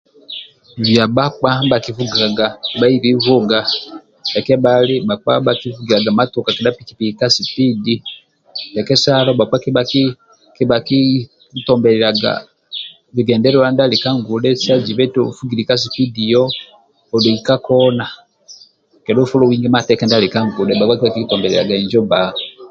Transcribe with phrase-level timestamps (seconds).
[0.81, 3.59] Bia bhakpa ndibha kivugaga kabhaibi vuga
[4.29, 4.95] ndia kebhali
[5.45, 7.93] bhakivugiliaga matoka kedha piki piki ka sipidi
[8.69, 9.83] ndie kesalo bhakpa kebha
[10.55, 10.99] kabha ki
[11.53, 12.31] kitombililiaga
[13.15, 16.49] bigendelelwa ndia ali ka ngudhe sa zibe eti ovugili ka sipidi yoho
[17.15, 18.05] odoi ka kona
[19.03, 22.19] kedha ofolowinge mateka ndia ali ka ngudhe bia bhakpa kabha kitombililiaga injo bba